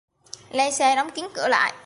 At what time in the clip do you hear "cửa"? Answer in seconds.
1.35-1.47